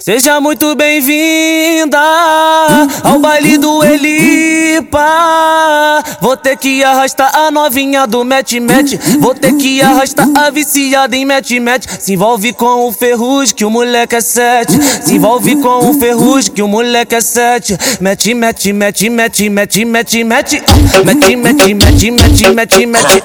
[0.00, 1.98] Seja muito bem-vinda
[3.02, 5.00] ao baile do Elipa.
[6.20, 8.94] Vou ter que arrastar a novinha do match match.
[9.18, 11.86] Vou ter que arrastar a viciada em match match.
[12.00, 14.72] Se envolve com o ferrugem que o moleque é sete.
[14.82, 17.76] Se envolve com o ferrugem que o moleque é sete.
[18.00, 20.52] Match match match match match match match.
[21.04, 23.22] Match match match match match match.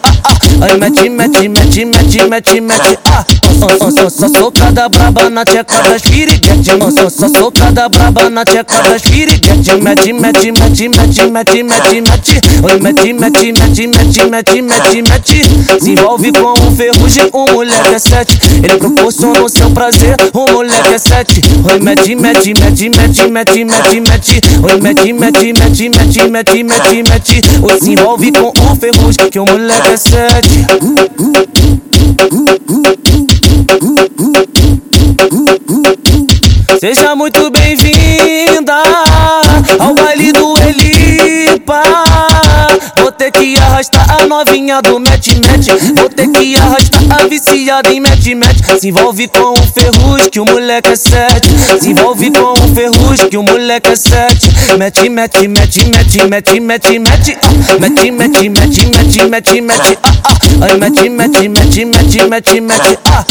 [0.62, 3.49] Ai match match match match match match.
[3.62, 6.72] Ah, só socada braba na tcheca das piriguete
[7.10, 12.80] só, socada braba na tcheca das piriguete Mete, mete, mete, mete, mete, mete, mete Oi,
[12.80, 18.00] mete, mete, mete, mete, mete, mete, mete Se envolve com um ferrugem, um moleque é
[18.00, 23.28] sete Ele proporciona o seu prazer, um moleque é sete Oi, mete, mete, mete, mete,
[23.28, 28.54] mete, mete, mete Oi, mete, mete, mete, mete, mete, mete, mete Oi, se envolve com
[28.72, 30.66] um ferrugem, que o moleque é sete
[36.80, 38.82] Seja muito bem-vinda
[39.80, 41.84] ao baile do Elipa.
[42.98, 45.68] Vou ter que arrastar a novinha do match match.
[45.98, 48.80] Vou ter que arrastar a viciada em match match.
[48.80, 51.50] Se envolve com o ferrugem que o moleque é sete.
[51.82, 54.50] Se envolve com o ferrugem que o moleque é sete.
[54.78, 57.30] Match match match match match match match.
[57.80, 59.98] Match match match match match match.
[60.62, 62.98] Ai match match match match match match.
[63.06, 63.26] Ah,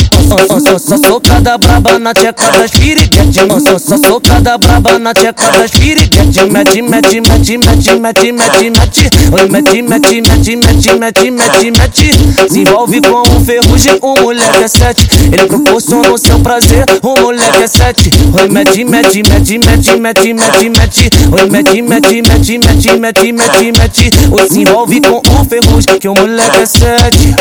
[0.78, 6.82] só socada braba na tcheca das piriguete só, socada braba na tcheca das piriguete mete,
[6.82, 13.00] mete, mete, mete, mete, mete Oi, mete, mete, mete, mete, mete, mete, mete Se envolve
[13.00, 13.44] com um
[13.78, 18.48] ferrugem, um moleque é sete Ele proporciona o seu prazer, um moleque é sete Oi,
[18.48, 24.10] mete, mete, mete, mete, mete, mete, mete Oi, mete, mete, mete, mete, mete, mete, mete
[24.32, 27.34] Oi, se envolve com um ferrugem, que o moleque é sete